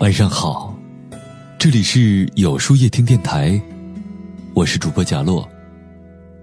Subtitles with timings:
[0.00, 0.74] 晚上好，
[1.58, 3.60] 这里是有书夜听电台，
[4.54, 5.46] 我是主播贾洛。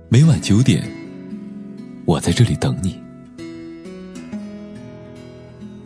[0.10, 0.88] 每晚九点，
[2.06, 2.96] 我在这里等你。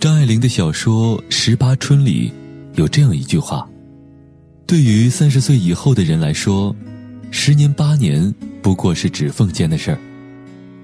[0.02, 2.34] 张爱玲的小说《十八春》里
[2.76, 3.66] 有这样一句话：
[4.68, 6.76] 对于三十岁以后的人来说，
[7.32, 9.98] 十年八年不过是指缝间的事儿；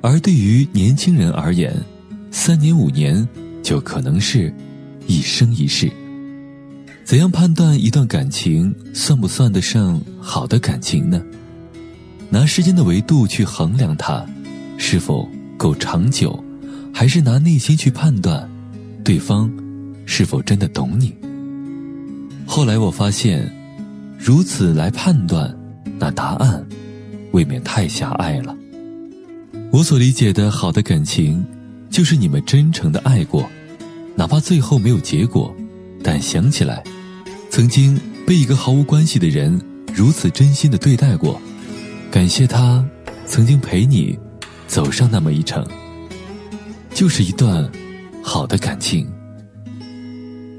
[0.02, 1.76] 而对于年轻人而言，
[2.31, 3.27] 三年五年
[3.62, 4.54] 就可能是
[5.05, 5.91] 一生一世。
[7.07, 11.23] 怎样判断一段感情算不算得上好的感情呢？
[12.30, 14.25] 拿时间的维度去衡量它，
[14.77, 15.25] 是否
[15.55, 16.38] 够长久，
[16.93, 18.45] 还是拿内心去判断，
[19.05, 19.49] 对方
[20.05, 21.16] 是否真的懂你？
[22.45, 23.49] 后来我发现，
[24.19, 25.58] 如此来判断，
[25.97, 26.61] 那答案
[27.31, 28.53] 未免太狭隘了。
[29.71, 31.41] 我所理解的好的感情，
[31.89, 33.49] 就是你们真诚的爱过，
[34.14, 35.55] 哪怕最后没有结果，
[36.03, 36.83] 但想起来。
[37.58, 39.59] 曾经被一个毫无关系的人
[39.91, 41.41] 如此真心的对待过，
[42.11, 42.88] 感谢他
[43.25, 44.16] 曾经陪你
[44.67, 45.67] 走上那么一程，
[46.94, 47.67] 就是一段
[48.22, 49.11] 好的感情。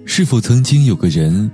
[0.06, 1.48] 是否曾经有个人，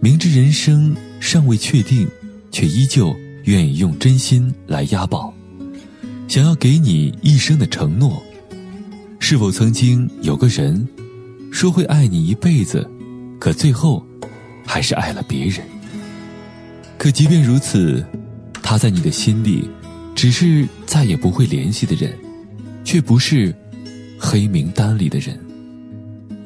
[0.00, 2.08] 明知人生尚未确定，
[2.50, 5.30] 却依旧愿意用真心来押宝，
[6.26, 8.22] 想要给你一生的承诺？
[9.18, 10.88] 是否曾经有个人，
[11.52, 12.90] 说会爱你一辈子，
[13.38, 14.02] 可最后？
[14.66, 15.64] 还是爱了别人，
[16.98, 18.04] 可即便如此，
[18.62, 19.70] 他在你的心里，
[20.14, 22.12] 只是再也不会联系的人，
[22.84, 23.54] 却不是
[24.18, 25.38] 黑名单里的人。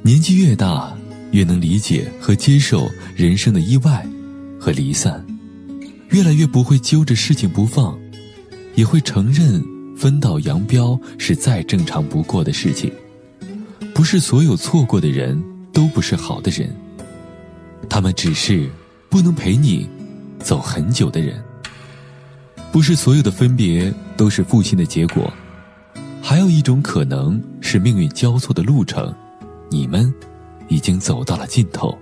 [0.02, 0.94] 年纪越大，
[1.32, 4.06] 越能理解和接受人生的意外
[4.60, 5.24] 和离散，
[6.10, 7.98] 越来越不会揪着事情不放，
[8.74, 9.62] 也会承认
[9.96, 12.92] 分道扬镳是再正常不过的事情。
[13.94, 16.74] 不是所有错过的人都不是好的人。
[17.88, 18.68] 他们只是
[19.08, 19.88] 不能陪你
[20.38, 21.42] 走很久的人。
[22.72, 25.32] 不是所有的分别都是负心的结果，
[26.22, 29.12] 还有一种可能是命运交错的路程，
[29.70, 30.12] 你们
[30.68, 31.98] 已经走到了尽头。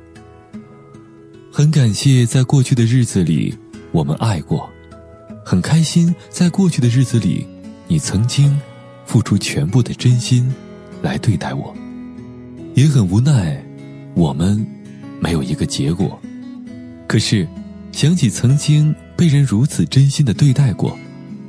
[1.50, 3.56] 很感谢在过去的日子里
[3.92, 4.68] 我们爱过，
[5.42, 7.46] 很开心在过去的日子里
[7.86, 8.60] 你曾经
[9.06, 10.52] 付出全部的真心
[11.00, 11.74] 来对待我，
[12.74, 13.64] 也很无奈
[14.14, 14.66] 我们。
[15.20, 16.20] 没有一个结果，
[17.06, 17.46] 可是
[17.92, 20.96] 想起曾经被人如此真心的对待过，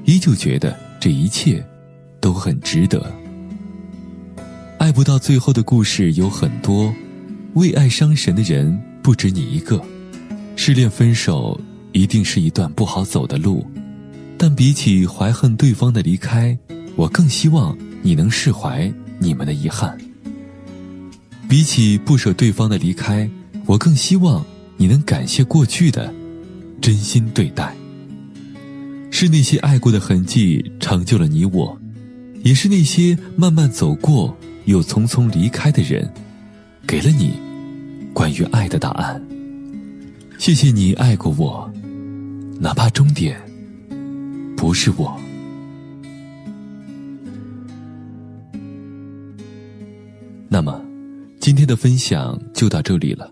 [0.06, 1.64] 依旧觉得这一切
[2.20, 3.12] 都很值得。
[4.78, 6.94] 爱不到最后的故事有很多，
[7.54, 9.84] 为爱伤神的人不止你一个。
[10.56, 11.60] 失恋分手
[11.92, 13.66] 一定是一段不好走的路，
[14.38, 16.58] 但比起怀恨对方的离开，
[16.96, 19.98] 我更希望你能释怀你们的遗憾。
[21.48, 23.30] 比起不舍对方的离开。
[23.70, 24.44] 我更希望
[24.78, 26.12] 你能感谢过去的
[26.82, 27.72] 真心对待，
[29.12, 31.80] 是那些爱过的痕迹成就了你我，
[32.44, 34.36] 也是那些慢慢走过
[34.66, 36.12] 又匆匆离开的人，
[36.88, 37.34] 给了你
[38.12, 39.24] 关于爱的答案。
[40.40, 41.72] 谢谢你爱过我，
[42.60, 43.40] 哪怕终点
[44.58, 45.16] 不是我。
[50.48, 50.84] 那么，
[51.40, 53.32] 今天的分享就到这里了。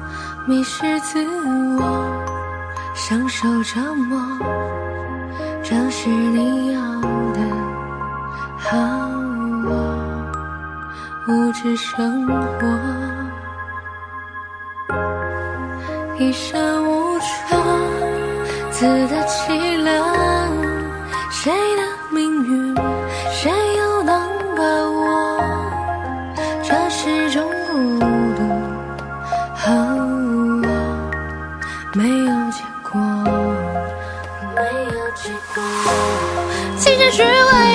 [0.47, 1.23] 迷失自
[1.77, 2.25] 我，
[2.95, 4.19] 享受折磨，
[5.63, 6.81] 这是你要
[7.31, 7.39] 的
[8.57, 8.75] 好
[9.65, 9.71] 我，
[11.27, 12.67] 物质生活，
[16.17, 17.61] 一身无常，
[18.71, 19.91] 自得其乐，
[21.29, 22.75] 谁的命运，
[37.11, 37.70] 虚伪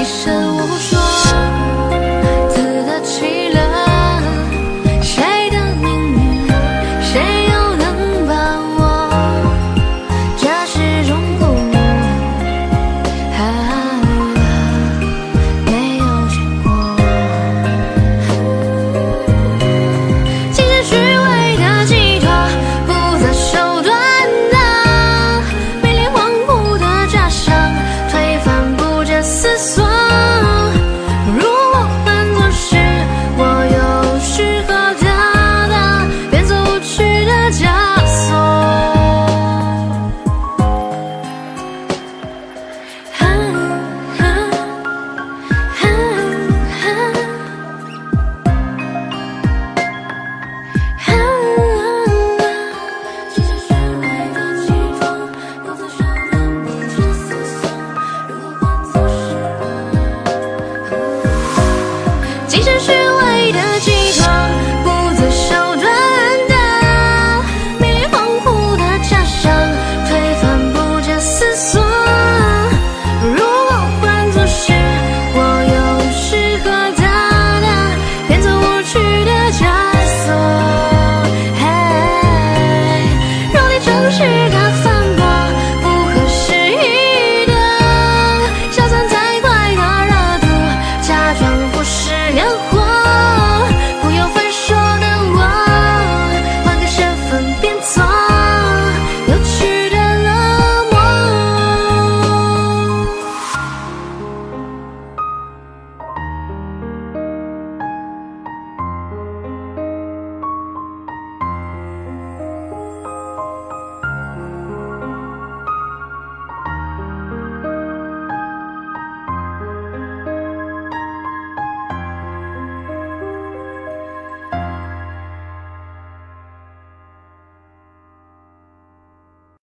[0.00, 1.09] 一生无说，